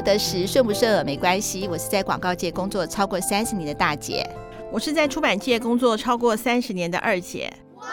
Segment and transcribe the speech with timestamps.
[0.00, 1.68] 得十，顺不顺耳没关系。
[1.68, 4.28] 我是在广告界工作超过三十年的大姐，
[4.72, 7.52] 我是在出版界工作超过三十年的二姐。
[7.76, 7.86] 哇！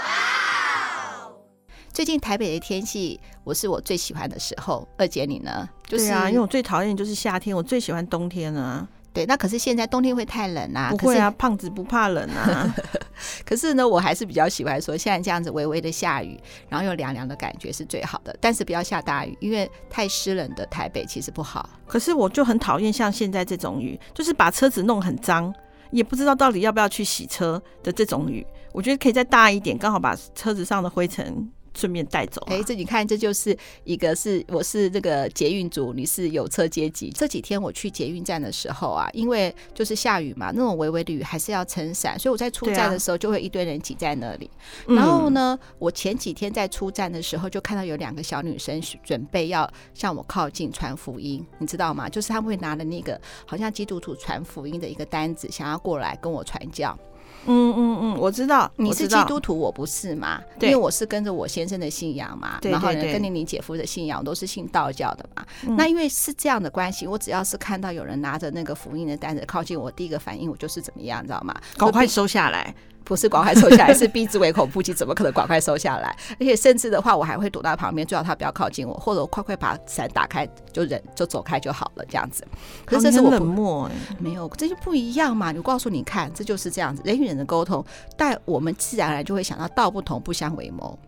[1.91, 4.87] 最近台北的天气，我是我最喜欢的时候。
[4.97, 5.67] 二姐你呢？
[5.87, 8.87] 就是啊，因为我最讨厌就是夏天，我最喜欢冬天啊。
[9.17, 10.91] 对，那可是现在冬天会太冷啊。
[10.91, 12.75] 不会啊，胖子不怕冷啊。
[13.43, 18.35] 可是呢，我还是比较喜欢说现在这样子微微的下雨，然后又凉凉的感觉是最好的。
[18.39, 21.67] 但是不要下大雨，因为太湿冷的台北其实不好。
[21.87, 25.51] 可是我就很讨厌像现在这种雨，就是把车子弄很脏，
[25.89, 28.45] 也不知道到底要不要去洗车的这种雨。
[28.71, 31.51] 我觉得可以再大一点，刚好把车子上的灰尘。
[31.77, 32.49] 顺便带走、啊。
[32.49, 37.11] 哎，这你看，这就是一个是我是这个捷运组，你是有车阶级。
[37.11, 44.49] 这几天我去捷运站的时候啊，因为就是下雨嘛，那种微微的雨还是要撑伞，所以我在出站的时候就会一堆人挤在那里。
[44.87, 52.09] 啊、然后呢，我前几天在出站的时候就看到有两个小女生准备要向我靠近传福音，你知道吗？
[52.09, 56.97] 就是他们会拿了那个好像基督徒传福音的一个单子，想要过来跟我传教。
[57.45, 60.41] 嗯嗯嗯，我知道你是基督徒，我不是嘛？
[60.61, 65.45] 因为我是跟着我先生的信仰嘛，然后呢，跟着你姐夫的信仰都是信道教的嘛。
[65.77, 71.55] 那因为是这样的关系，我只要是看到有人拿着那个福音的单子靠近我，第一个反应我就是怎么样，你知道吗？
[71.77, 72.73] 赶快收下来。
[73.07, 76.13] 不是赶快收下来，是逼之唯恐不及，怎么可能赶快收下来？
[76.31, 82.45] 而且甚至的话，我还会躲到旁边，最好他不要靠近我，或者我快快把伞打开，就忍就走开就好了，这样子。
[82.85, 85.53] 可是这是我冷漠哎，没有，这就不一样嘛。
[85.53, 87.81] 你告诉你看，这就是这样子，人与人的沟通，
[88.17, 90.99] 但我们自然而然就会想到道不同不相为谋。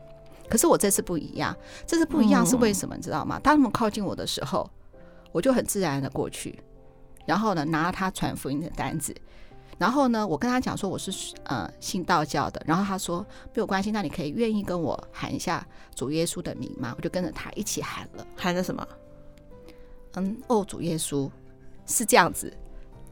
[0.49, 1.53] 可是我这次不一样，
[1.85, 2.95] 这次不一样是为什么？
[2.95, 3.37] 你知道吗？
[3.43, 4.69] 当他们靠近我的时候，
[5.33, 6.57] 我就很自然的过去，
[7.25, 9.13] 然后呢，拿了他传福音的单子。
[9.79, 15.65] 然后呢，我跟他讲说我是呃信道教的，然后他说没有关系，那你可以愿意跟我喊一下
[15.95, 16.93] 主耶稣的名吗？
[16.97, 18.85] 我就跟着他一起喊了，喊的什么？
[20.15, 21.29] 嗯，哦，主耶稣
[21.85, 22.53] 是这样子，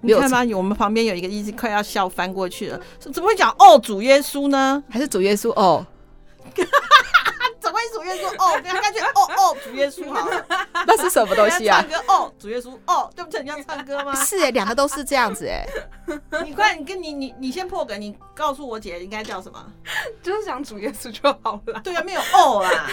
[0.01, 0.43] 你看吗？
[0.57, 4.83] 我们旁边有一个一直快要笑翻过去了，怎么会讲哦主耶稣呢？
[4.89, 5.87] 还是主耶稣哦？
[7.97, 8.57] 主耶稣哦？
[8.61, 10.45] 不要感觉哦哦主耶稣好了，
[10.85, 11.81] 那是什么东西啊？
[11.81, 13.41] 唱歌哦主耶稣哦，对不对？
[13.43, 14.13] 你要唱歌吗？
[14.23, 15.65] 是哎，两个都是这样子哎。
[16.45, 19.61] 你快，你跟你你你先破梗，你告诉我姐应该叫什么？
[20.23, 21.79] 就是讲主耶稣就好了。
[21.81, 22.87] 对啊，没有哦啦。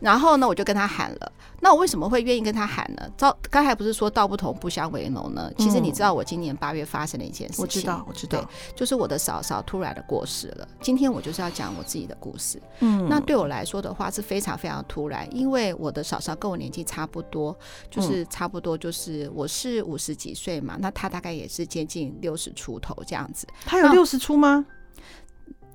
[0.00, 1.32] 然后呢，我就跟他喊了。
[1.62, 3.06] 那我为什么会愿意跟他喊呢？
[3.18, 5.50] 照刚才不是说道不同不相为谋呢？
[5.58, 7.62] 其实你知道我今年八月发生了一件事情。
[7.62, 10.66] 我知道，我知道，就是我的嫂嫂突然的过世了。
[10.80, 12.60] 今天我就是要讲我自己的故事。
[12.78, 17.56] 嗯，那对我来说的话是非常非常突然，因为我的嫂嫂跟我年纪差不多，
[17.90, 23.46] 就是差不多就是我是五十几岁嘛，那她大概也是接近六十出头这样子。
[23.64, 24.66] 她有六十出吗？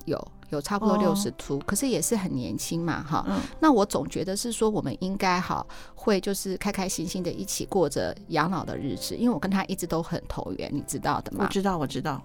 [0.06, 0.32] 有。
[0.52, 3.42] 有差不多六十出，可是也是很年轻嘛，哈、嗯。
[3.60, 11.46] 那我总觉得是说，我们应该哈会就是开开心心的一起过着养老的日子，因为我跟他一直都很投缘，你知道的吗？
[11.46, 12.24] 我知道，我知道。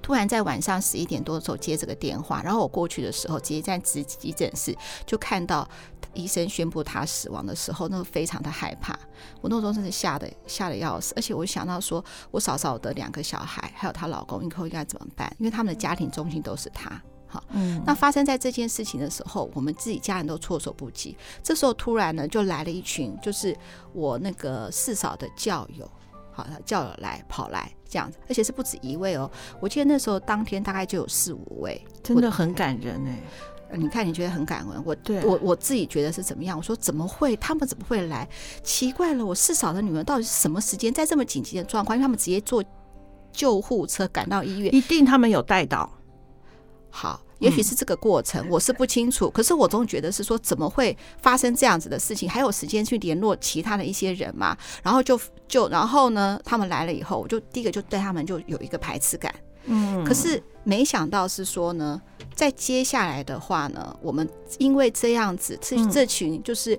[0.00, 4.76] 突然在晚上十一点多的时候接这个电话，然后我过去的时候，直接在急急诊室
[5.06, 5.68] 就看到
[6.14, 8.98] 医生宣布他死亡的时候，那个非常的害怕。
[9.40, 15.34] 我那时候真是吓得吓得要死，而且我想到说我嫂嫂的两个小孩还有她老公以后应该怎么办？
[15.38, 17.00] 因为他们的家庭中心都是他。
[17.26, 21.16] 好，嗯，那发生在这件事情的时候，我们自己家人都措手不及。
[21.42, 23.56] 这时候突然呢，就来了一群，就是
[23.94, 25.90] 我那个四嫂的教友，
[26.30, 29.30] 好，教友来跑来这样子，而且是不止一位哦。
[29.60, 33.18] 我记得那时候当天大概就有四五位，真的很感人哎。
[33.74, 36.56] 你看，你觉得很感人，我对我我自己觉得是怎么样？
[36.56, 37.36] 我说怎么会？
[37.36, 38.28] 他们怎么会来？
[38.62, 41.96] 奇怪了，我四嫂的女儿到底是什么时间在这么紧急的状况？
[41.96, 42.62] 因为他们直接坐
[43.32, 45.90] 救护车赶到医院，一定他们有带到。
[46.90, 49.28] 好，也许是这个过程，我是不清楚。
[49.28, 52.30] 可是我总觉得是说，怎么会发生这样子的事情？
[52.30, 54.56] 还有时间去联络其他的一些人嘛？
[54.82, 59.34] 然后就就然后呢，他们来了以后，我就第一个就对他们就有一个排斥感。
[59.64, 62.00] 嗯，可是没想到是说呢，
[62.34, 64.26] 在接下来的话呢，我们
[64.58, 66.78] 因为这样子，这这群就是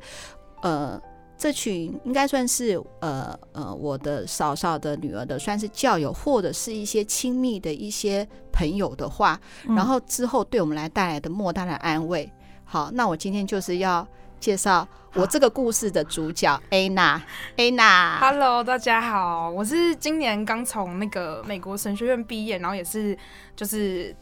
[0.61, 0.99] 呃。
[1.37, 12.31] 这群应该算是呃呃我的嫂嫂的女儿的，算是教友或者是一些亲密的一些朋友的话，嗯、然后之后对我们来带来的莫大的安慰。
[12.63, 14.07] 好，那我今天就是要
[14.39, 17.21] 介绍我这个故事的主角 Anna。
[17.57, 23.17] Anna，Hello，Hello, 大家好，我是今年刚从那个美国神学院毕业，然后也是
[23.55, 24.15] 就是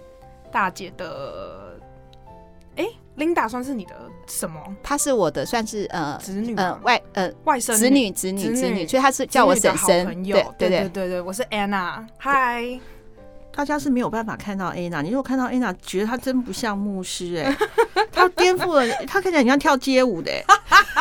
[0.52, 1.80] 大姐的，
[2.76, 2.88] 哎。
[3.18, 3.94] Linda 算是你的
[4.26, 4.60] 什么？
[4.82, 10.24] 她是我的，算是呃子女呃外呃外甥子女子女子女，所以她是叫我婶婶。
[10.24, 12.04] 对对对对对，我是 Anna。
[12.18, 12.80] 嗨
[13.54, 15.02] 大家是没有办法看到 Anna。
[15.02, 17.58] 你如果看到 Anna，，觉得她真不像牧师哎、欸，
[18.14, 20.46] 她颠覆了，她看起来很像跳街舞的、欸。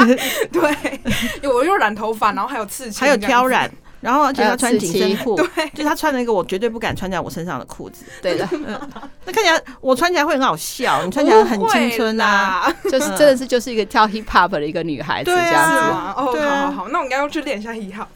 [0.50, 1.00] 对，
[1.48, 3.70] 我又染头发，然后还有刺青，还有挑染。
[4.00, 8.04] 然后而且他穿紧身裤，对，就是他穿了一个我绝对不敢穿在我身上的裤子。
[8.22, 8.48] 对的，
[9.24, 15.76] 那看起来我穿起来会很好笑， 你穿起来很青春啊， 就是真的是就是一个跳 hip hop 的一个女孩子这样子。
[15.78, 18.06] 哦，好好好，那我应该要去练一下 hip hop。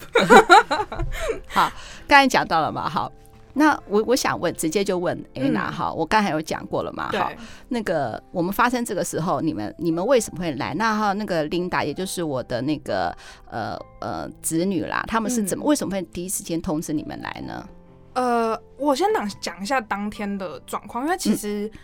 [1.48, 1.70] 好，
[2.08, 3.10] 刚才讲到了嘛，好。
[3.56, 7.30] 那我我想问，直接就问 Anna 哈、嗯，我刚才有讲过了嘛，好，
[7.68, 10.74] 那个我们发生这个时候，你们你们为什么会来？
[10.74, 13.16] 那哈，那个 Linda 也就是我的那个
[13.48, 17.68] 呃呃子女啦，他们是怎么、嗯、为什么会第一时间通知你们来呢？
[18.14, 21.78] 呃，我先讲讲一下当天的状况，因为其实、嗯、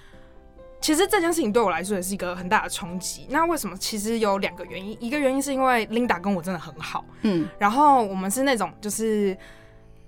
[0.80, 3.28] 其实这件事情对我来说也是一个很大的冲击。
[3.30, 3.76] 那为什么？
[3.76, 9.38] 其实有两个原因，一个原因是因为 Linda 跟我真的很好，嗯，然后我们是那种就是。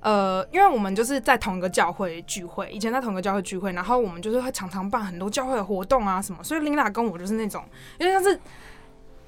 [0.02, 7.64] 呃，因为我们就是在同一个教会聚会，以前在同一个教会聚会，然后我们就是会常常办很多教会的活动啊什么，所以 Linda 跟我就是那种，
[8.00, 8.40] 因为像是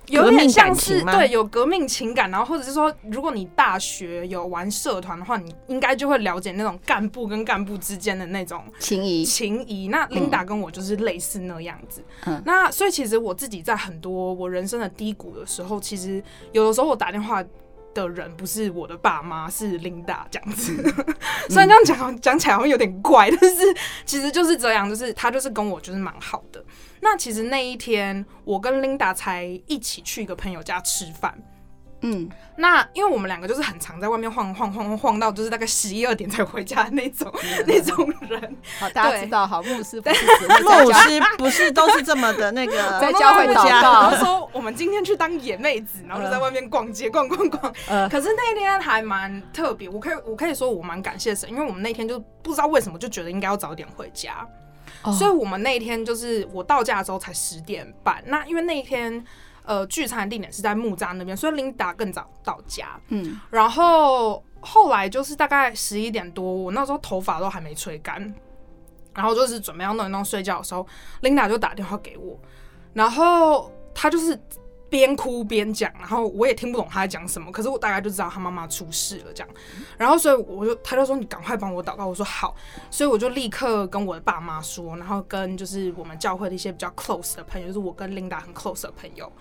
[0.07, 9.87] 有点像是对有革命情感，然后或者是说，如果你大学有玩社团的话，你应该就会了解那种干部跟干部之间的那种情谊情谊。
[9.87, 17.45] 那 Linda 跟我就是类似那样子，嗯，那所以其实我自己在很多我人生的低谷的时候，其实有的时候我打电话。
[17.95, 20.75] 的人不是我的爸妈，是 Linda 这样子。
[21.49, 23.75] 虽然这样讲讲起来好像有点怪，但是
[24.05, 26.63] 其实就是这样，就是他就是跟我就是蛮好的。
[27.01, 31.39] 那其实那一天，我跟 Linda 才一起去一个朋友家吃饭。
[32.07, 38.57] 嗯，那因为我们两个就是很常在外面晃晃晃晃晃到就是大概十一二点才回家的那种、嗯、 那种人。
[38.79, 40.25] 好，大家知道，好，牧师不是
[40.63, 47.75] 牧师不是都是这么的那个 在教会祷告，然后说我们今天去当野妹子，然后就在外面逛街逛逛逛。
[47.89, 54.47] 呃，可是那一天还蛮特别，我可以我可以说我蛮感谢神，因为我们那天就不知道为什么就觉得应该要早点回家，
[55.05, 58.23] 哦、所以我们那一天就是我到家的时候才十点半。
[58.27, 59.25] 那因为那一天。
[59.65, 63.01] 呃，聚餐的地点是在木栅那边，所以 Linda 更早到家。
[63.09, 68.35] 嗯，然后后来就是大概十一点多，我那时候头发都还没吹干，
[69.15, 70.87] 然后就是准备要弄一弄睡觉的时候
[71.23, 72.39] ，Linda 就打电话给我，
[72.93, 74.39] 然后她就是。
[74.97, 79.55] 边哭边讲，然后我也听不懂他在讲什么，可是我大概就知道他妈妈出事了这样，
[79.99, 82.55] 然后所以我就他就说，你赶快帮我祷告，我说好，
[82.93, 89.33] 所以我就立刻跟我的爸妈说，然后跟就是我们教会的一些比较 close 的朋友，就是我跟 Linda 很 close 的朋友，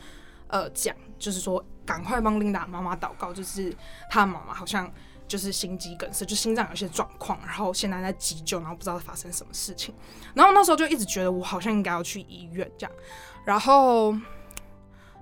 [0.48, 3.72] 呃讲，就是说赶快帮 Linda 妈妈祷告，就是
[4.10, 4.92] 他妈妈好像
[5.28, 9.94] 就是心肌梗塞，就心脏有些状况，然后现在在急救，然后不知道发生什么事情，
[10.34, 12.96] 然后那时候就一直觉得我好像应该要去医院这样，
[13.46, 14.16] 然后。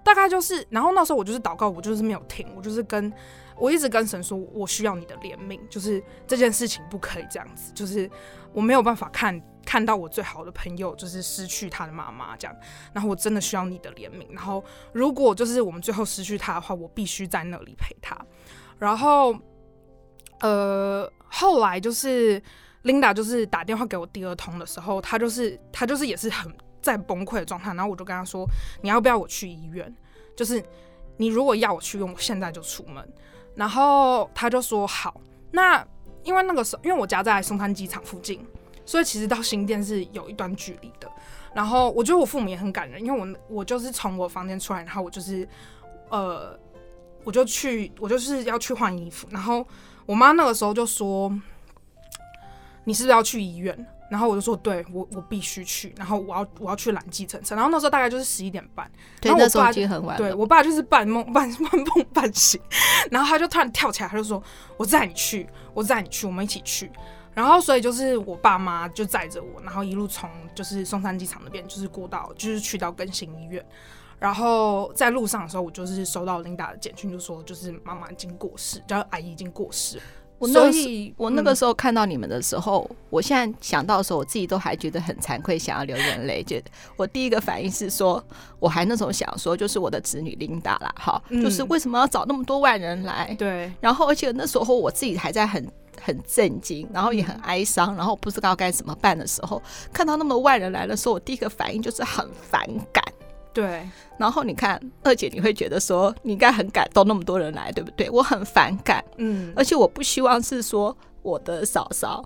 [0.03, 3.11] 大概就是，然后那时候我就是祷告，我就是没有停，我就是跟
[3.55, 8.09] 我一直跟神说，我需要你的怜悯，就是这件事情不可以这样子，就是
[8.51, 12.55] 我没有办法看看到我最好的朋友就是失去他的妈妈这样，
[12.91, 18.17] 然后我真的需要你的怜悯，然后如果就是我们最后失去他的话，我必须在那里陪他，
[18.79, 19.37] 然后
[20.39, 22.41] 呃后来就是
[22.83, 26.51] Linda 就是打电话给我第二通的时候，他就是他就是也是很。
[26.81, 28.45] 在崩溃的状态，然后我就跟他说
[28.81, 29.93] ：“你要不要我去医院？
[30.35, 30.63] 就是
[31.17, 33.07] 你如果要我去，我现在就出门。”
[33.55, 35.19] 然后他就说：“好。”
[35.51, 35.85] 那
[36.23, 38.45] 因为那个时候，因为我家在松山机场附近，
[38.85, 41.11] 所以其实到新店是有一段距离的。
[41.53, 45.47] 然后我觉得我父母也很感人，因为我我就是从我房间出来，然后我就是
[46.09, 46.57] 呃，
[47.23, 49.27] 我就去，我就是要去换衣服。
[49.29, 49.67] 然后
[50.05, 51.29] 我妈那个时候就说
[52.85, 58.91] ：“你是不是要去医院？”然后我就说，对我我必须去，然后我要我要去拦计程车，然后那时候大概就是十一点半，
[59.21, 62.59] 对，然后我爸那时候已经很晚，对我爸就是半梦半半梦半醒，
[63.09, 64.43] 然后他就突然跳起来，他就说，
[64.75, 66.91] 我载你去，我载你去，我们一起去，
[67.33, 73.65] 然后所以就是我爸妈就载着我，然后一路从就是松山机场那边就是过到就是去到更新医院，
[74.19, 80.01] 然后在路上的时候，我就是收到 Linda 的简讯，就说就是妈妈已经过世，叫阿姨已经过世。
[80.41, 86.43] 我所以，我那个时候看到你们的时候，嗯，我现在想到的时候，我自己都还觉得很惭愧，想要流眼泪。
[86.43, 88.23] 觉得我第一个反应是说，
[88.59, 93.35] 我还那种想说，就是我的子女琳达啦，哈，就是为什么要找那么多外人来？
[93.37, 93.71] 对。
[93.79, 95.71] 然后，而且那时候我自己还在很
[96.01, 99.61] 很震惊，然后也很哀伤，然后不知道该怎么办的时候，
[99.93, 103.03] 看到那么多外人来的时候，我第一个反应就是很反感。
[103.53, 108.09] 对，然后你看二姐，你会觉得说你应该很感动，那么多人来，对不对？
[108.09, 112.23] 我很反感，嗯，而且我不希望是说我的嫂嫂，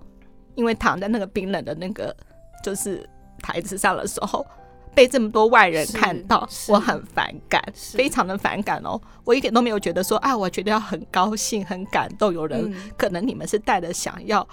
[0.53, 2.15] 因为躺在那个冰冷的那个
[2.63, 3.08] 就是
[3.41, 4.46] 台子上的时候，
[4.94, 9.01] 被这么多外人看到，我很反感，非常的反感哦。
[9.24, 12.32] 我一点都没有觉得说啊，我觉得要很高兴、很感动。
[12.32, 14.48] 有人、嗯、可能你们是带着想要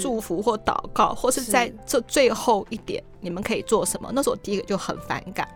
[0.00, 4.10] 祝福或祷告，或是在这最后一点，你们可以做什么？
[4.12, 5.48] 那时候我第一个就很反感。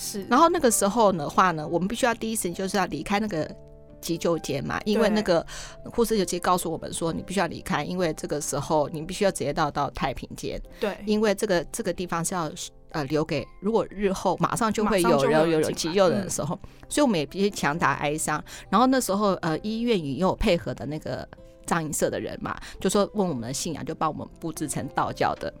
[0.00, 3.54] 是，然后那个时候的话呢，我们必须要第一时间就是要离开那个。
[4.00, 5.46] 急救间嘛，因为那个
[5.92, 10.58] 护士就直接告诉我们说，你必须要离开，因为这个时候你必须要直接到到太平间。
[10.80, 12.50] 对，因为这个这个地方是要
[12.92, 18.42] 呃留给如果日后马上就会有人有人急救人的时候，嗯，所以我们也必须强打哀伤。
[18.70, 21.28] 然后那时候呃医院也有配合的那个
[21.66, 25.52] 葬仪社的人嘛，就说问我们的信仰，就帮我们布置成道教的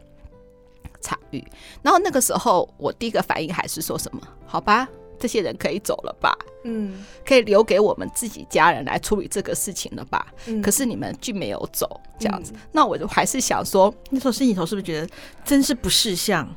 [1.00, 1.44] 场域。
[1.82, 4.20] 然后那个时候我第一个反应还是说什么？
[4.46, 4.88] 好吧。
[5.18, 6.34] 这些人可以走了吧？
[6.64, 10.26] 嗯，可以留给我们自己家人来处理这个事情了吧？
[10.46, 15.06] 嗯，可是你们却没有走，这样子，嗯，那我就还是想说，那时候心里头是不是觉得
[15.44, 16.48] 真是不识相？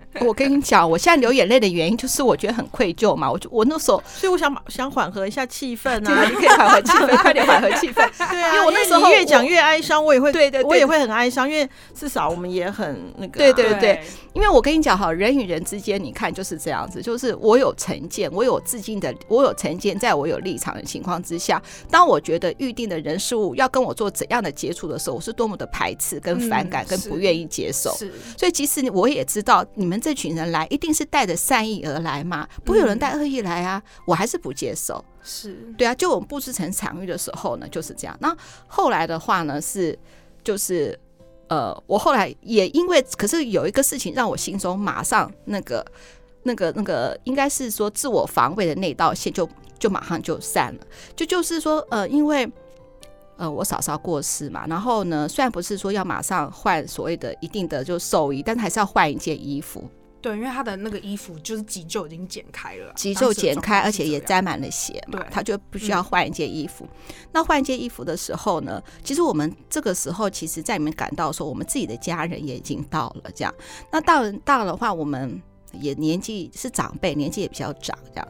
[0.20, 3.30] 我跟你讲，我现在流眼泪的原因就是我觉得很愧疚嘛。
[3.30, 8.08] 我就我那时候， 所以我想想缓和一下气氛啊， 你可以缓和气氛，快点缓和气氛。
[8.30, 13.38] 对啊，因为我那时候越讲越哀伤，我也会，对对，我也会很哀伤，因为至少我们也很那个。
[13.38, 14.02] 对对对，
[14.34, 27.94] 因为我跟你讲哈，人与人之间，你看就是这样子，就是我有成见，我有自尽的，我有成见，在我有立场的情况之下，当我觉得预定的人事物要跟我做怎样的接触的时候，我是多么的排斥、跟反感、跟不愿意接受。
[27.96, 30.62] 是，所以即使我也知道你们这群人来。
[30.70, 33.82] 一定是带着善意而来嘛，不会有人带恶意来啊！
[33.84, 35.04] 嗯、我还是不接受。
[35.22, 38.16] 是对啊，就我们布置成场域的时候呢，就是这样。
[38.20, 38.34] 那
[38.66, 39.98] 后来的话呢，是
[40.42, 40.98] 就是
[41.48, 45.84] 呃，我后来也因为，可是有一个事情让我心中马上那个
[46.44, 49.46] 那个那个，应该是说自我防卫的那道线就
[49.78, 50.80] 就马上就散了。
[51.14, 52.50] 就就是说呃，因为
[53.42, 59.82] 呃我嫂嫂过世嘛，然后呢，虽然不是说要马上换所谓的一定的就寿衣，但是还是要换一件衣服。
[60.20, 66.84] 对，因为他的那个衣服就是急救已经剪开了，急救剪开，而且也沾满了血嘛，他就不需要换一件衣服。
[66.84, 73.52] 嗯、那换一件衣服的时候呢，其实我们这个时候，其实在里面感到说，我们自己的家人也已经到了，这样。
[73.90, 78.28] 那到了到了的话，我们也年纪是长辈，年纪也比较长，这样。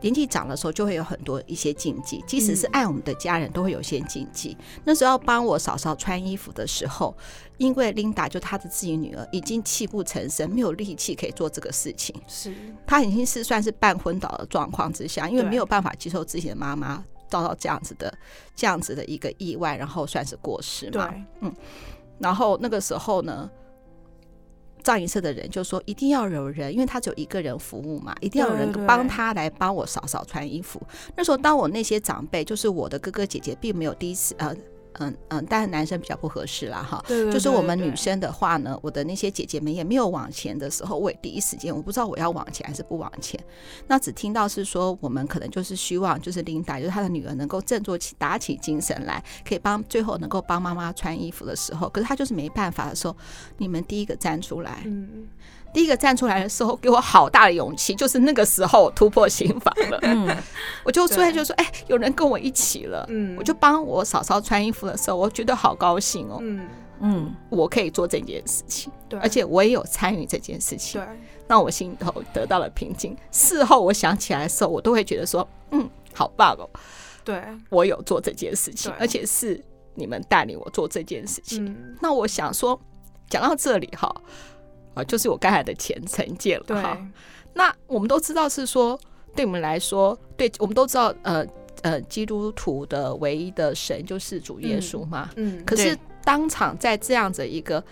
[0.00, 4.56] 年纪长的时候，就会有很多一些禁忌，即使是爱我们的家人，都会有些禁忌。
[4.58, 7.16] 嗯、那时候要帮我嫂嫂穿衣服的时候，
[7.56, 12.14] 因为琳达就她的自己女儿已经泣不成声，没有力气可以做这个事情。
[12.26, 12.54] 是，
[12.86, 18.12] 她已经是算是半昏倒的状况之下，因为没有办法接受自己的妈妈遭到这样子的
[18.54, 21.08] 这样子的一个意外，然后算是过世嘛。
[21.08, 21.54] 对，嗯，
[22.18, 23.50] 然后那个时候呢。
[24.84, 30.80] 葬仪社的人就说：“一定要有人，因为他只有一个人服务嘛，一定要有人帮他来帮我嫂嫂穿衣服。”
[31.16, 34.54] 那时候，当我那些长辈，就是我的哥哥姐姐，并没有第一次呃。
[34.98, 37.02] 嗯嗯，但是男生比较不合适啦，哈。
[37.06, 43.38] 对对对对，就是我们女生的话呢，我的那些姐姐们也没有往前的时候，我也第一时间我不知道我要往前还是不往前。
[43.86, 53.16] 那只听到是说，我们可能就是希望，就是琳达，就是她的女儿能够振作起、打起精神来，可以帮最后能够帮妈妈穿衣服的时候，可是她就是没办法的时候，
[53.58, 54.82] 你们第一个站出来。
[54.84, 55.26] 嗯。
[55.74, 59.98] 第一个站出来的时候，给我好大的勇气，就是那个时候突破心防了。
[60.02, 60.34] 嗯，
[60.84, 66.38] 我就出来就说：“哎、欸，有人跟我一起了。”嗯，我就帮我嫂嫂穿衣服的时候，我觉得好高兴哦。
[66.40, 66.68] 嗯
[67.00, 71.08] 嗯，我可以做这件事情，对，而且我也有参与这件事情，对，
[71.48, 73.16] 让我心头得到了平静。
[73.32, 76.70] 事后我想起来的时候，我都会觉得说：“嗯，好棒哦。”
[77.24, 79.60] 对，我有做这件事情，而且是
[79.96, 81.66] 你们带领我做这件事情。
[81.66, 82.80] 嗯、那我想说，
[83.28, 84.14] 讲到这里哈。
[84.94, 86.98] 啊，就是我刚才的前成见了哈。
[87.52, 88.98] 那我们都知道是说，
[89.36, 91.46] 对我们来说，对我们都知道，呃
[91.82, 95.30] 呃，基督徒的唯一的神就是主耶稣嘛。
[95.36, 95.58] 嗯。
[95.58, 97.82] 嗯，可是当场在这样子一个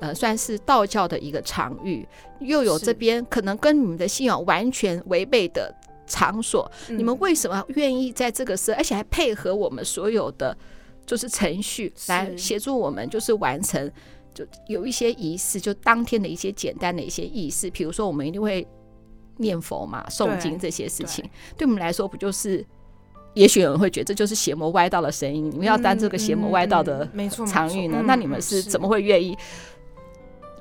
[0.00, 2.06] 呃，算是道教的一个场域，
[2.40, 5.72] 又有这边可能跟你们的信仰完全违背的
[6.06, 10.56] 场所，你们为什么愿意在这个时候，而且还配合我们所有的
[11.06, 13.90] 就是程序来协助我们，就是完成？
[14.34, 18.66] 就有一些仪式，就当天的一些简单的一些仪式，比如说我们一定会
[19.36, 22.66] 念佛嘛、诵经这些事情，对，对我们来说不就是？
[23.34, 27.04] 也许有人会觉得这就是邪魔歪道的声音，你们要当这个邪魔歪道的
[27.48, 28.00] 场域呢？
[28.04, 29.36] 那你们是怎么会愿意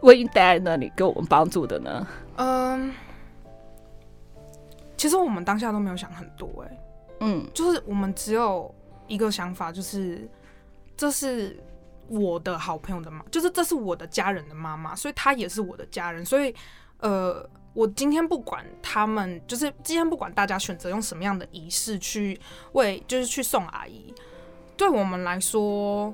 [0.02, 2.08] 为你待在那里给我们帮助的呢？
[2.38, 2.92] 嗯，
[4.98, 6.78] 其实我们当下都没有想很多、欸，哎，
[7.20, 8.74] 嗯，就是我们只有
[9.08, 10.28] 一个想法，就是
[10.98, 11.56] 这是。
[12.08, 16.26] 我的好朋友的妈，就是这是我的家人的妈妈，所以她也是我的家人。
[16.26, 16.54] 所以，
[17.00, 22.40] 呃，我今天不管他们，就是今天不管大家选择用什么样的仪式去
[22.74, 24.14] 为，就是去送阿姨，
[24.78, 26.14] 对我们来说，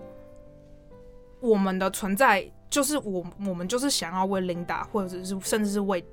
[1.40, 6.04] 我们的存在就是我，我们就是想要为琳达，或者是甚至是为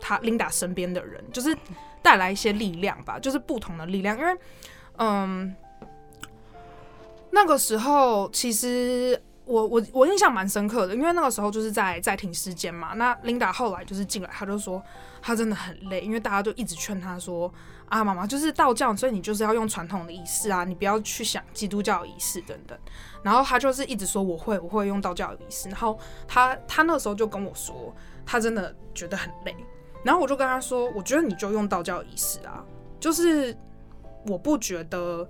[0.00, 1.56] 他琳达身边的人，就是
[2.02, 4.18] 带来一些力量吧，就是不同的力量。
[4.18, 4.36] 因为，
[4.96, 5.54] 嗯，
[7.32, 12.94] 那个时候其实我我我印象蛮深刻的，因为那个时候就是在在停尸间嘛。
[12.94, 14.80] 那 Linda 后来就是进来，他就说
[15.20, 17.52] 他真的很累，因为大家就一直劝他说。
[17.88, 22.78] 啊，妈妈就是道教，所以你就是要用传统的仪式啊，你不要去想基督教仪式等等。
[23.22, 25.68] 然后他就是一直说我会，我会用道教的仪式。
[25.68, 29.54] 然后他他那时候就跟我说，他真的觉得很累。
[30.02, 32.64] 然后我就跟他说，我觉得你就用道教仪式啊，
[32.98, 33.54] 就是
[34.26, 35.28] 我不觉得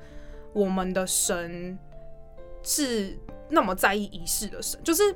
[0.52, 1.76] 我们的神
[2.62, 5.14] 是那么在意仪式的神，就是。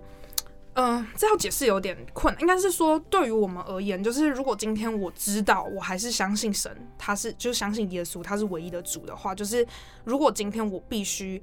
[0.78, 2.40] 嗯、这要解释有点困难。
[2.42, 9.66] 应该是说，对于我们而言，就是如果今天我知道，我还是相信神，他是就是相信耶稣，他是唯一的主的话，就是
[10.04, 11.42] 如果今天我必须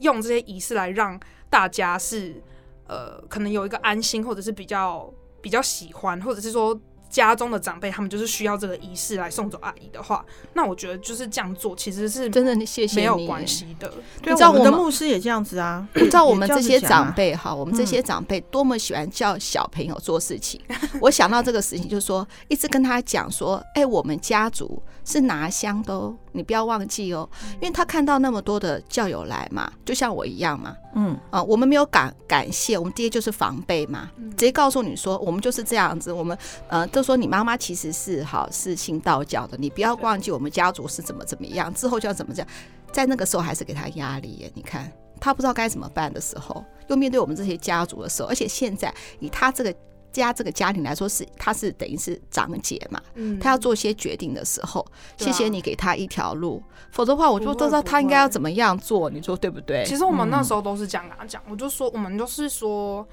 [0.00, 1.18] 用这些仪式来让
[1.48, 2.42] 大家是
[2.86, 6.78] 呃，可能有一个安心，或者是比较比较喜欢，或者是说。
[7.08, 10.24] 家中的长辈，他们就是需要这个仪式来送走阿姨的话，
[10.54, 13.92] 那我觉得就是这样做，其实是真的，谢谢没有关系的。
[14.22, 15.86] 你知道我们的牧师也这样子啊？
[15.94, 20.60] 你知道我们这些长辈哈，我们这些长辈多么喜欢叫小朋友做事情。
[21.00, 30.74] 我想到这个事情，就是说一直跟他讲说，哎，我们家族是拿香的哦，你不要忘记哦，因为他看到那么多的教友来嘛，就像我一样嘛。
[30.94, 36.36] 嗯啊，我们没有感感谢，我们爹就是防备嘛，直接告诉你说，我们就是这样子，我们
[36.68, 36.88] 呃。
[36.88, 42.44] 都说你妈妈其实是好是信道教的，你不要忘记我们家族是怎么怎么样，之后就要怎么讲，
[42.90, 44.50] 在那个时候还是给他压力耶。
[44.54, 49.72] 你看他不知道该怎么办的时候，又面对我们这些家族的时候，而且现在以他这个
[50.18, 54.84] 家这个家庭来说是，是他是等于是长姐嘛，嗯，他要做一些决定的时候，
[55.16, 59.84] 谢谢你给他一条路，否则的话我就不知道他应该要怎么样做，你说对不对？
[59.86, 63.06] 其实我们那时候都是这样跟他讲，我就说我们就是说，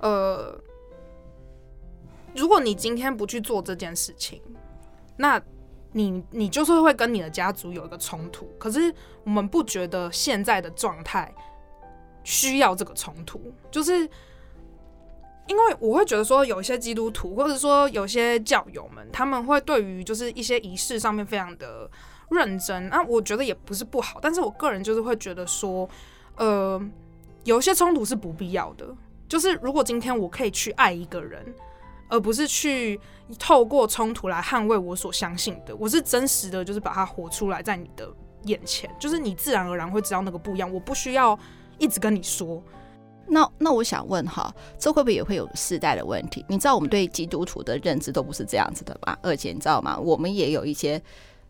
[0.00, 0.60] 呃。
[2.34, 4.40] 如果你今天不去做这件事情，
[5.18, 5.38] 那
[5.92, 8.48] 你你就是会跟你的家族有一个冲突。
[8.58, 8.90] 可是
[9.22, 11.30] 我们不觉得现在的状态
[12.24, 14.08] 需要这个冲突，就是
[15.46, 21.90] 因为我会觉得说，有一些基督徒或者说有些教友们，他们会对于就是一些仪式上面非常的
[22.30, 22.88] 认真。
[22.88, 25.88] 那我觉得也不是不好，但是我个人就是会觉得说，
[26.36, 26.80] 呃，
[27.44, 28.86] 有一些冲突是不必要的。
[29.28, 31.54] 就是如果今天我可以去爱一个人。
[32.08, 33.00] 而不是去
[33.38, 38.06] 透过冲突来捍卫我所相信的，我是真实的，就是把它活出来在你的
[38.42, 41.38] 眼前，就是你自然而然会知道那个不一样，我不需要
[41.78, 42.62] 一直跟你说。
[43.32, 46.44] 那那我想问哈，这会不会也会有世代的问题？
[46.48, 49.18] 你知道我们对基督徒的认知都不是这样子的吧？
[49.22, 49.98] 二姐，你知道吗？
[49.98, 51.02] 我们也有一些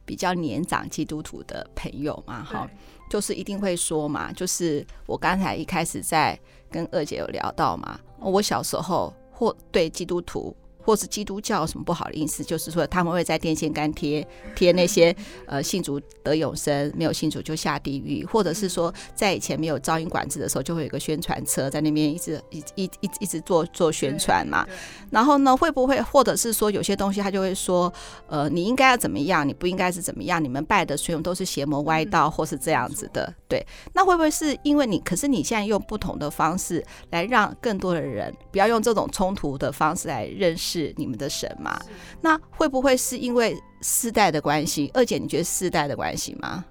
[0.05, 2.71] 比较年长基督徒的朋友嘛，哈，
[3.11, 6.39] 就是一定会说嘛，就是我刚才一开始在
[6.71, 9.13] 跟二姐有聊到嘛，我小时候。
[9.35, 12.43] 或对基督徒，或是基督教有什么不好的意思？
[12.45, 15.15] 就是说他们会在电线杆贴贴那些
[15.47, 24.67] 呃信主得永生，没有信主就下地狱，或者是说在以前没有噪音管制的时候，就会有个宣传车在那边一直一一一一直做做宣传嘛。
[25.11, 27.93] 然后呢，会不会或者是说有些东西他就会说，
[28.27, 30.43] 呃，你应该要怎么样，你不应该是怎么样？
[30.43, 33.33] 你们拜的所有都是邪魔歪道，或是这样子的。
[33.49, 34.99] 对，那会不会是因为你？
[35.01, 40.72] 可是你现在用不同的方式来让更多的人不要用这种冲突的方式来认识。
[40.73, 41.79] 是你们的神嘛？
[42.23, 44.91] 那会不会是因为世代的关系？
[44.95, 46.65] 二姐，你觉得世代的关系吗？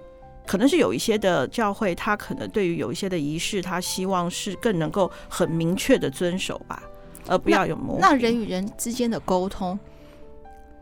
[0.48, 6.82] 可能是有一些的教会，他可能对于有一些的仪式，他希望是更能够很明确的遵守吧，
[7.28, 8.02] 而不要有模糊。
[8.02, 9.80] 那人与人之间的沟通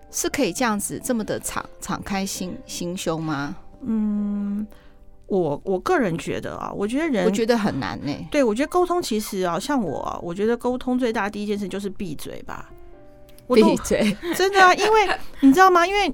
[0.09, 3.55] 是可以这样子这么的敞敞开心心胸吗？
[3.81, 4.65] 嗯。
[5.27, 8.11] 我我个人觉得啊，我觉得人我觉得很难呢。
[8.31, 12.67] 对，我觉得沟通其实啊，像我啊，我觉得沟通最大第一件事就是闭嘴吧。
[13.55, 15.09] 闭嘴， 真的啊，因为
[15.41, 15.85] 你知道吗？
[15.85, 16.13] 因为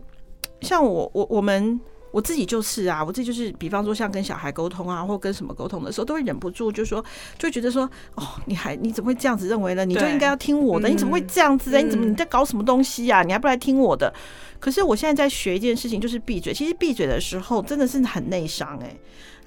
[0.61, 1.79] 像我我我们
[2.11, 7.03] 我自己就是啊，我自己就是，比方说像跟小孩沟通啊，或跟什么沟通的时候，都会忍不住就说，
[7.37, 9.83] 就觉得说，哦，你还你怎么会这样子认为呢？
[9.83, 11.79] 你就应该要听我的，你怎么会这样子呢？
[11.79, 13.21] 你怎么你在搞什么东西啊？
[13.21, 14.13] 你还不来听我的？
[14.59, 16.53] 可是我现在在学一件事情，就是闭嘴。
[16.53, 18.95] 其实闭嘴的时候真的是很内伤哎。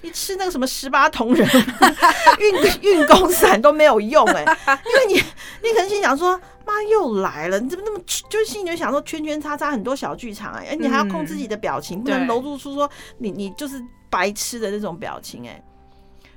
[0.01, 1.47] 你吃那个什么十八铜人
[2.81, 5.13] 运运功散都没有用哎，因为你
[5.61, 15.61] 你可能心想说，妈又来了，你怎么那么就是心里就想说圈圈叉叉很多小剧场哎，你还要控制自己的表情，不能露出出说你你就是白痴的那种表情哎。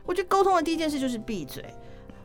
[0.05, 1.65] 我觉得沟通的第一件事就是闭嘴，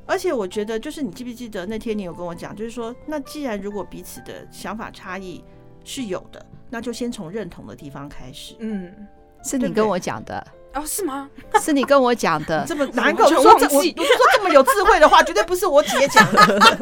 [0.05, 5.43] 而且我觉得就是你记不记得那天你有跟我讲，就是说那既然如果彼此的想法差异。
[5.89, 8.57] 是有的，那就先从认同的地方开始。
[8.59, 8.93] 嗯，
[9.41, 10.45] 是你跟我讲的。
[10.73, 11.29] 哦，是吗？
[11.59, 12.63] 是你跟我讲的。
[12.67, 16.77] 这么难搞，我说这我 我说这么有智慧的话，绝对不是我姐讲的。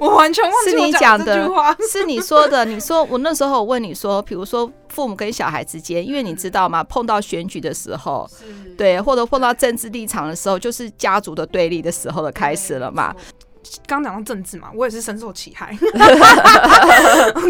[0.00, 2.64] 我完全忘记是你讲的话，是你说的。
[2.64, 6.84] 你说我那时候我问你说，比如说父母跟小孩之间，因为你知道吗？
[6.84, 8.28] 碰到选举的时候，
[8.78, 13.14] 对，或者碰到政治立场的时候，就是家族的对立的时候的开始了嘛。
[13.86, 15.76] 刚讲到政治嘛，我也是深受其害。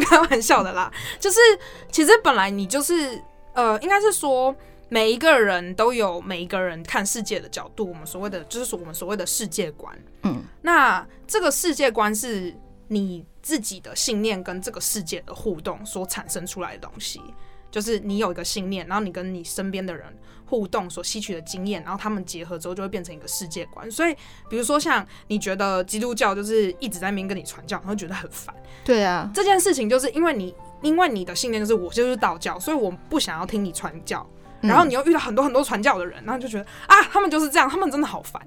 [0.08, 1.38] 开玩笑的啦，就是
[1.90, 3.20] 其实本来你就是
[3.52, 4.54] 呃，应该是说。
[4.94, 9.92] 每一个人都有每一个人看世界的角度，我们所谓的就是说我们所谓的世界观。
[10.22, 12.54] 嗯，那这个世界观是
[12.86, 17.20] 你自己的信念跟这个世界的互动所产生出来的东西。
[17.72, 20.06] 就是你有一个信念，然后你跟你身边的人
[20.46, 23.90] 互动所吸取的经验，然后他们结合之后就会变成一个世界观。
[23.90, 24.14] 所以，
[24.48, 28.54] 比如说像你觉得基督教就是一直在那边跟你传教，然后觉得很烦。
[28.84, 34.24] 对啊，这件事情就是因为你因为你的信念就是我就是道教，所以我不想要听你传教。
[34.66, 38.40] 然后你又遇到很多很多传教的人，然后就觉得啊，他们就是这样，他们真的好烦。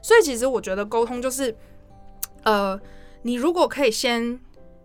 [0.00, 1.54] 所以其实我觉得沟通就是，
[2.44, 2.78] 呃，
[3.22, 4.38] 你如果可以先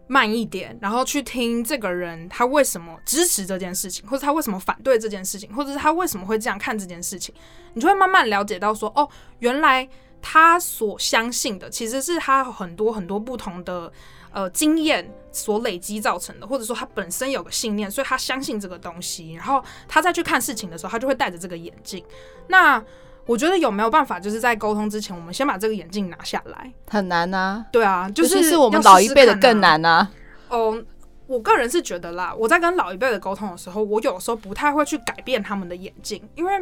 [0.07, 7.33] 慢一点，然后去听这个人他为什么支持这件事情，或者他为什么反对这件事情，或者是他为什么会这样看这件事情，
[7.73, 9.07] 你就会慢慢了解到说，哦，
[9.39, 9.87] 原来
[10.21, 13.91] 他所相信的其实是他很多很多不同的。
[14.29, 22.03] 呃，经验所累积造成的，或者说他本身有个信念，所以他相信这个东西，然后他再去看事情的时候，他就会戴着这个眼镜。
[22.47, 22.83] 那
[23.27, 26.73] 我觉得有没有办法，就是在沟通之前，我们先把这个眼镜拿下来？
[26.89, 27.63] 很难啊。
[27.71, 30.09] 对啊，就是是我们老一辈的更难啊。
[30.49, 30.83] 哦，
[31.27, 36.57] 我个人是觉得啦，我在跟老一辈的沟通的时候，我有时候不太会去改变他们的眼镜，因为，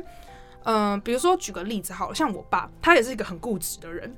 [0.63, 4.13] 嗯、呃，比如说举个例子好了，像我爸，他也是一个很固执的人。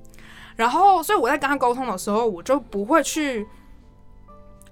[0.56, 3.46] 然后，所以我在跟他沟通的时候，我就不会去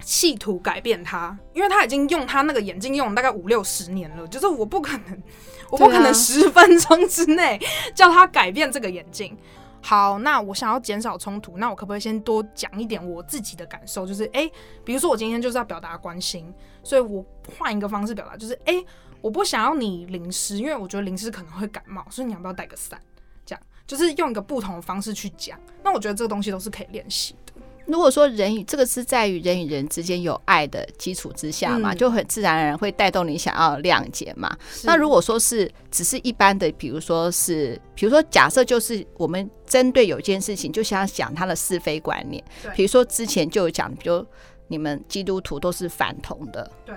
[0.06, 5.24] 企图改变他，因为他已经用他那个眼镜用了大概五六十年了，就是我不可能，
[5.72, 7.60] 我不可能十分钟之内
[7.96, 9.36] 叫他改变这个眼镜。
[9.82, 14.06] 好，那我想要减少冲突，那我可不可以先多讲一点我自己的感受？
[14.06, 14.52] 就是，诶，
[14.84, 17.26] 比如说我今天就是要表达关心，所以我
[17.58, 18.86] 换一个方式表达，就是，诶，
[19.22, 23.00] 我不想要你淋湿，因为我觉得淋湿可能会感冒，所以你要不要带个伞？
[23.46, 27.45] 这样就是用一个不同的方式去讲，那我觉得这个东西都是可以练习的。
[27.88, 34.56] 如果说人与这个是在于人与人之间有爱的基础之下嘛，嗯、就很自然而然会带动你想要谅解嘛。
[34.84, 42.44] 那如果说是只是一般的，比如说是，比如说假设就是我们针对有件事情就想讲他的是非观念，
[42.76, 44.26] 比如说之前就有讲，比如
[44.68, 46.96] 你们基督徒都是反同的，对，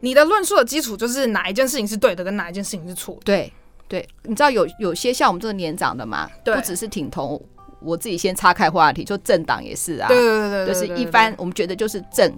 [0.00, 3.52] 你的论述的基础就是哪一件事情是对的，跟哪一件事情是错的，对。
[3.86, 7.40] 对，你知道有有些像我们这个年长的嘛，不只是挺同，
[7.84, 12.32] 我自己先岔开话题，就政党也是啊，对对对对，就是一般我们觉得就是正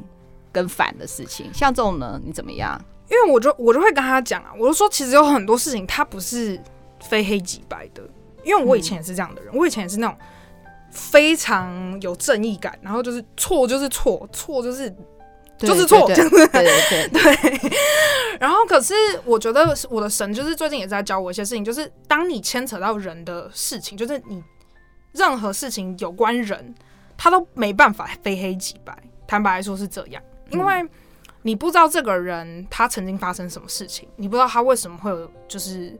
[0.52, 2.80] 跟反的事情，像这种呢，你怎么样？
[3.10, 6.60] 因为我就我就会跟他讲啊，我就说其实有很多事情它不是
[7.08, 8.02] 非黑即白的，
[8.44, 10.16] 因为我以前也是这样的人，嗯、我以前也是那种
[10.90, 14.94] 非常有正义感，然后就是错就是错，错就是。
[15.58, 17.72] 就是错，对对 对，对。
[18.38, 18.92] 然后，可是
[19.24, 24.44] 我觉得我的神就是最近也在教我一些事情，就是当你牵扯到人的事情，就是你
[25.16, 26.74] 任何事情有关人，
[27.16, 28.96] 他都没办法非黑即白。
[29.26, 30.88] 坦白来说是这样，因为
[31.42, 35.98] 你不知道这个人他曾经发生什么事情，你不知道他为什么会有就是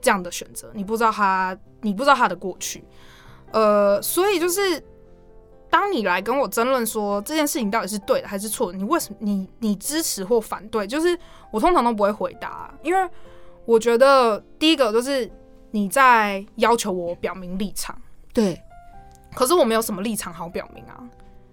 [0.00, 2.84] 这样的选择，你不知道他，你不知道他的过去，
[3.50, 4.82] 呃，所以就是。
[5.72, 10.86] 当你来跟我争论说这件事情到底是对的还是错的，你为什么你你支持或反对？
[10.86, 11.18] 就是
[11.50, 13.10] 我通常都不会回答，因为
[13.64, 15.32] 我觉得第一个就是
[15.70, 17.98] 你在要求我表明立场，
[18.32, 18.62] 对，
[19.34, 21.04] 可是我没有什么立场好表明啊，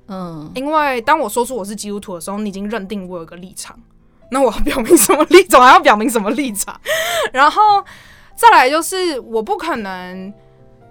[0.07, 3.79] 嗯，因为当我说出我是基督徒的时候，你已经认定我有个立场，
[4.31, 5.61] 那我要表明什么立场？
[5.61, 6.79] 还要表明什么立场？
[7.33, 7.61] 然后
[8.35, 10.33] 再来就是我不可能。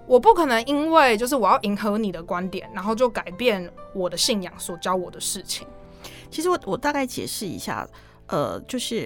[0.07, 5.67] 我不可能因为就是我要迎合你的观点，然后就改变我的信仰所教我的事情。
[6.31, 7.87] 其实我我大概解释一下，
[8.25, 9.01] 呃，就是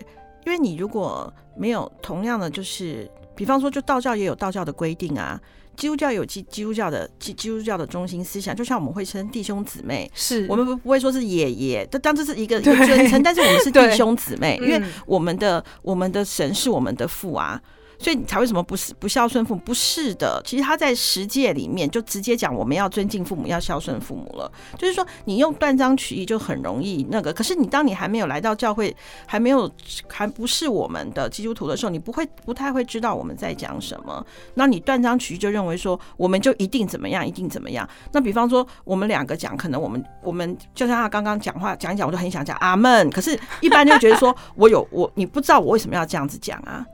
[0.45, 5.37] 因为你如果没有同样的，就是比方说，就道教也有道教的规定啊，
[5.75, 10.45] 基督教有基基督教的基基督教的中心思想，就像我们会称弟兄姊妹，是。
[10.49, 17.61] 我们不不会说是爷爷，但当这是一个一个尊称，但是我们是弟兄姊妹，因为我们的我们的神是我们的父啊。
[17.99, 19.61] 所以你才为什么不是不孝顺父母？
[19.63, 24.51] 不是的，其实他在十诫里面就直接讲我们要尊敬父母，要孝顺父母了。
[24.77, 27.31] 就是说你用断章取义就很容易那个。
[27.31, 29.69] 可是你当你还没有来到教会，还没有
[30.09, 34.25] 还不是我们的基督徒的时候，你不会不太会知道我们在讲什么。
[34.55, 37.87] 那你断章取义就认为说我们就一定怎么样，一定怎么样。
[38.11, 43.09] 那比方说我们两个讲，可能我们我们就像他刚刚讲话讲一讲，我就很想讲阿门。
[43.09, 46.85] 可是，一般就觉得说我有我你不知道我为什么要这样子讲啊。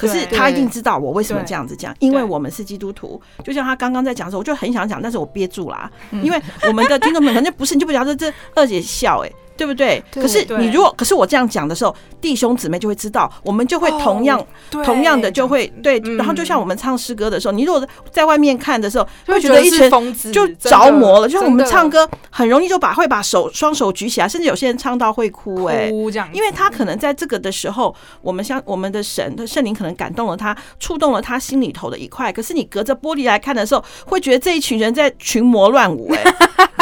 [0.00, 3.20] 可是他一定知道我为什么这样子讲，因为我们是基督徒。
[3.44, 5.90] 就像他刚刚在讲的时候，我就很想讲，但是我憋住啦，
[6.22, 9.34] 因为我们的听众们可能不是，你就不讲这这二姐笑哎、欸。
[9.60, 10.02] 对不对？
[10.10, 15.98] 可是你如果，可是我这样讲的时候，弟兄姊妹就会知道，我们就会同样同样的就会对。
[16.16, 21.28] 然后就像我们唱诗歌的时候，你如果在外面看的时候，会觉得一群疯子就着魔了。
[21.28, 25.90] 就像我们唱歌，很容易就把会把手双手举起来，甚至有些人唱到会哭哎，
[26.32, 32.32] 因为他可能在这个的时候，我们像我们的神的圣灵可能感动了他，触动了他心里头的一块。
[32.32, 36.24] 可是你隔着玻璃来看的时候，会觉得这一群人在群魔乱舞哎，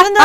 [0.02, 0.20] 真的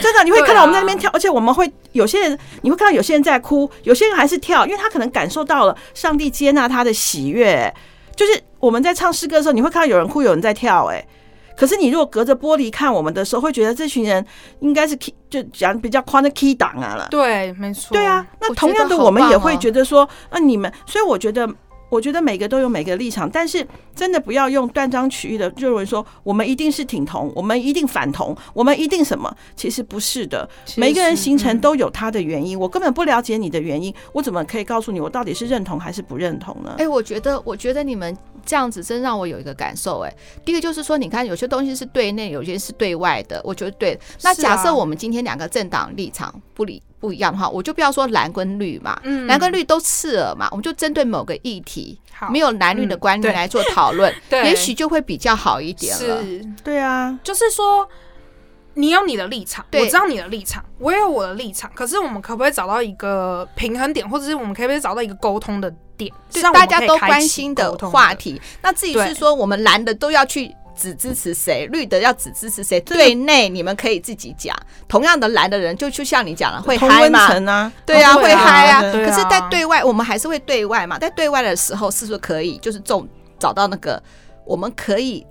[0.00, 1.70] 真的，你会看到我们在那边跳，而且我们会。
[1.92, 7.72] 有些人你会看到有些人在哭，有些人还是跳，因为他可能感受到了上帝接纳他的喜悦。
[8.14, 11.02] 就是我们在唱诗歌的时候，你会看到有人哭，有人在跳，哎，
[11.56, 14.22] 可是你如果隔着玻璃看我们的时候，会觉得这群人
[14.60, 17.08] 应该是 key 就讲比较宽的 key 档啊了。
[17.10, 17.94] 对，没错。
[17.94, 21.48] 对啊，那同样的我们也会觉得说，那你们，所以我觉得。
[21.88, 29.34] 我觉得每个都有每个立场，但是真的不要用断章取义的认为说我们一定是挺同，我们一定反同，我们一定什么？
[29.54, 32.58] 其实不是的，每个人形成都有他的原因。
[32.58, 36.74] 我根本不了解你的原因，我怎么可以告诉你我到底是认同还是不认同呢？
[36.78, 40.00] 哎，我觉得，我觉得你们这样子真让我有一个感受。
[40.00, 40.12] 哎，
[40.44, 43.40] 第一个就是说，你看有些东西是对内，有些是对外的。
[43.44, 43.98] 我觉得对。
[44.22, 46.82] 那假设我们今天两个政党立场不理。
[46.98, 52.30] 不一样的话，我就不要说蓝跟绿嘛，嗯、蓝跟绿都刺耳嘛，我们就针对某个议题，好。
[52.30, 56.22] 没有蓝绿的观念来做讨论， 嗯、也许就会比较好一点了。
[56.22, 57.88] 是，对啊，就是说
[58.74, 68.40] 你有你的立场，我知道你的立场，我也有我的立场，可是我们可不可以找到一个平衡点，或者是我们可不可以找到一个沟通的点，是大家都关心的话题？
[68.62, 70.54] 那至于是说我们蓝的都要去。
[70.76, 72.78] 只支持谁，绿的要只支持谁？
[72.80, 74.54] 对内你们可以自己讲。
[74.86, 77.72] 同样的蓝的人，就就像你讲了，会嗨嘛？
[77.84, 78.80] 对啊，会嗨啊。
[78.80, 80.98] 可是，在对外，我们还是会对外嘛。
[80.98, 83.08] 在对外的时候，是不是可以就是重
[83.38, 84.00] 找到那个
[84.44, 85.26] 我们可以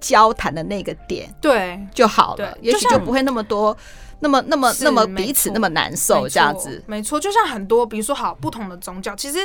[0.00, 1.32] 交谈的那个点？
[1.40, 2.56] 对，就好了。
[2.60, 3.76] 也许就不会那么多，
[4.20, 6.82] 那么那么那么彼此那么难受这样子。
[6.86, 9.38] 没错，就像很多，比如说好不同的宗教，其实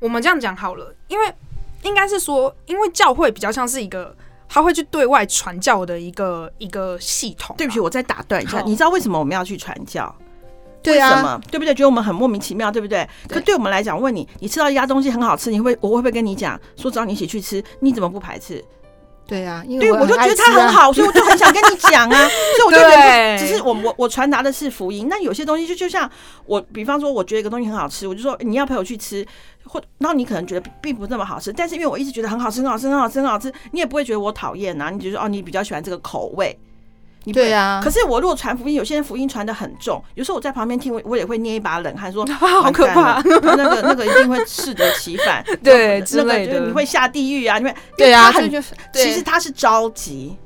[0.00, 1.32] 我们这样讲好了，因为
[1.82, 4.14] 应该是说，因为教会比较像是一个。
[4.54, 7.56] 他会去对外传教的一个一个系统。
[7.58, 10.14] 对不起，我再打断一下，你知道为什么我们要去传教？
[10.80, 11.40] 对啊，为什么？
[11.50, 11.74] 对不对？
[11.74, 13.08] 觉得我们很莫名其妙，对不对？
[13.28, 17.60] 可对我们来讲，问你，你吃到一家东西很好吃，你会我会不会跟你讲说找你一起去吃？
[17.80, 18.64] 你怎么不排斥？
[19.26, 22.28] 对啊，因为我就觉得它很好，所以我就很想跟你讲啊。
[22.56, 25.08] 所以我就觉得，只是我我我传达的是福音。
[25.08, 26.08] 那有些东西就就像
[26.44, 29.26] 我，比方说，我觉得一个东西很好吃，我就说你要陪我去吃。
[29.66, 34.90] 或，然后你可能觉得并不那么好吃，但是因为我一直觉得很好吃，很好吃，很好吃，很好吃，你也不会觉得我讨厌呐。
[34.92, 36.56] 你就说哦，你比较喜欢这个口味，
[37.24, 37.80] 你对啊。
[37.82, 48.32] 可是我如果传福音，有些人福音传的很重，有时候我在旁边听，我我也会捏一把冷汗，说 好可怕， 那个那个一定会适得其反， 对之类的，你会下地狱啊，因为对啊，
[48.92, 50.36] 其实他是着急，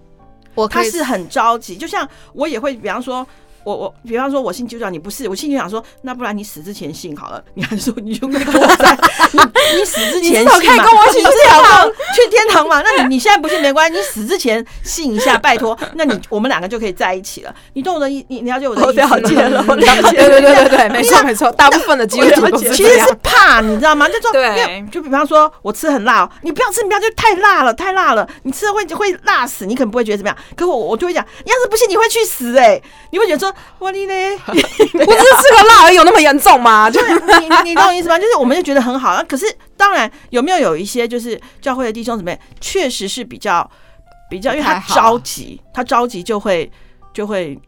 [0.54, 3.26] 我他是很着急，就像我也会，比方说。
[3.68, 7.44] 我我比方说，我信基督教，你不是，我心里想说，那不然你死之前信好了。
[7.52, 8.98] 你还说你就跟我在，
[9.32, 9.40] 你
[9.78, 12.80] 你死之前 信嘛，你是要去天堂嘛？
[12.80, 17.54] 那你你现在不信没关系，你死之前信一下，拜托， 那你我们两个就可以在一起了。
[17.74, 19.16] 你懂我的意，你你了解我的意思吗？
[19.16, 19.76] 了解了，了
[20.10, 24.08] 解，对对对对对，没错没错，大部分的基督徒其实是怕，你知道吗？
[24.08, 30.36] 就说，对，就比方说我吃很辣，你不要吃，你不要就太辣了，太辣了，你吃了会会辣死，你可能不会觉得怎么样。
[30.56, 33.52] 可我我就会讲，你要是不信，你会去死哎，你会觉得说。
[33.78, 34.12] 我你呢？
[34.46, 36.88] 我只是吃个辣而已，有那么严重吗？
[36.90, 38.18] 就是你你懂我意思吗？
[38.18, 39.24] 就是我们就觉得很好啊。
[39.28, 39.44] 可是
[39.76, 43.68] 当然有没有有一些就是教会的弟兄姊妹，确实是比较
[44.30, 46.70] 比较，因为他着急，他着急就会
[47.12, 47.58] 就会。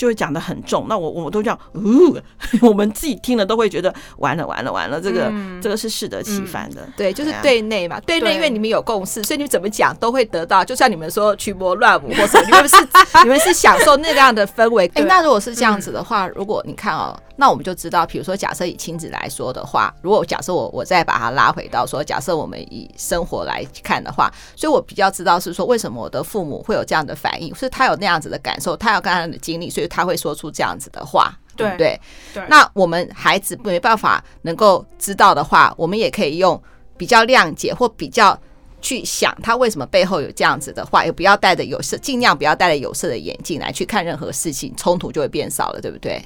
[0.00, 2.22] 就会讲的很重，那我我都叫，呜，呃，
[2.66, 12.76] 我们自己听了都会觉得完了完了完了，这个、嗯、这个是适得其反的，对，就是对内嘛，对内，因为你们有共识，所以你们怎么讲都会得到，就像你们说曲波乱舞或者你们是
[13.24, 14.86] 你们是享受那个样的氛围。
[14.94, 17.14] 哎、欸，那如果是这样子的话，如果你看哦。
[17.40, 31.98] 那我们就知道，比如说，假设以亲子来说的话，如果假设我我再把它拉回到说，假设我们以生活来看的话，所以我比较知道是说，为什么我的父母会有这样的反应，是他有那样子的感受，他有跟他的经历，所以他会说出这样子的话，对不对？
[32.34, 32.44] 对。
[32.50, 36.62] 那我们孩子没办法能够知道的话，我们也可以用
[36.98, 38.38] 比较谅解或比较
[38.82, 46.22] 去想他为什么背后有这样子的话，也不要戴着有色，尽量不要戴着有色的眼镜来去看任何事情，冲突就会变少了，对不对？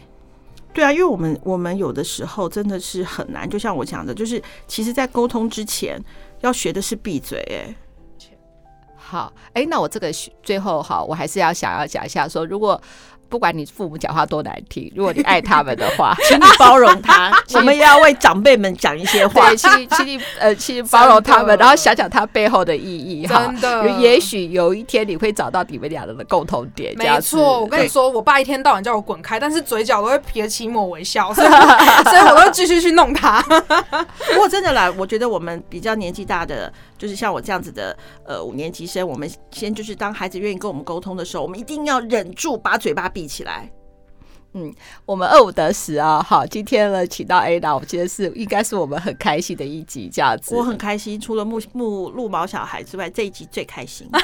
[0.75, 5.99] 对啊，因为我们我们有的时候真的是很难，就像我讲的，就是其实，在沟通之前
[6.41, 7.39] 要学的是闭嘴。
[7.51, 7.75] 哎，
[8.97, 12.79] 好，哎，那我这个最后哈，我还是要想要讲一下说，如果。
[13.35, 17.37] 不管你父母讲话多难听， 如果你爱他们的话， 请你包容他。
[17.55, 23.45] 我们也要为长辈们讲一些话，对，请请你呃，请包容他们，然后想想他背后的意义哈。
[23.47, 26.95] 真的，也许有一天你会找到你们俩人的共同点。
[26.97, 33.43] 没错，我跟你说，我爸一天到晚叫我滚开，但是嘴角都会撇起抹微笑，所以所以我会继续去弄他。
[33.43, 43.71] 不过真的啦，我觉得我们比较年纪大的，就是像我这样子的呃五年级生，我们先就是当孩子愿意跟我们沟通的时候，我们一定要忍住把嘴巴闭起来。
[44.57, 44.73] 嗯，
[45.05, 50.55] 我们二五得十啊，好，今天呢，请到 Anna，我觉得是应该是我们很开心的一集，这样子。
[50.55, 54.09] 我很开心，除了木木鹿毛小孩之外，这一集最开心。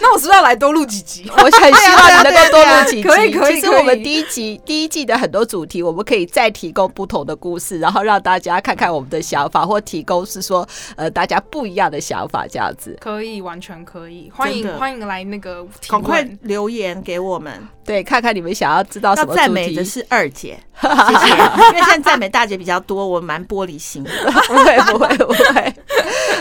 [0.00, 1.30] 那我是不是要来多录几集？
[1.30, 3.02] 我很希望你能够多录几集。
[3.02, 3.56] 可以可以。
[3.56, 12.96] 其实我们第一集第一季的很多主题，我们可以再提供不同的故事，然后让大家看看我们的想法，或提供是说呃大家不一样的想法，这样子。
[12.98, 14.32] 可以，完全可以。
[14.34, 19.34] 欢迎欢迎来那个，赶快留言给我们，对，看看你们想要知道什么。
[19.34, 21.28] 赞美的是二姐， 谢谢。
[21.30, 24.10] 因为现在赞美大姐比较多，我蛮玻璃心的。
[24.48, 25.74] 不会不会不会。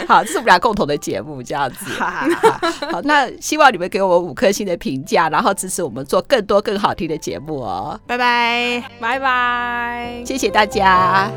[0.08, 1.86] 好，这是我们俩共同的节目，这样子。
[2.91, 3.30] 好，那。
[3.41, 7.99] 希望你们给我们五颗星的评价，然后支持我们做更多更好听的节目哦！
[8.06, 11.30] 拜拜，拜拜，谢谢大家。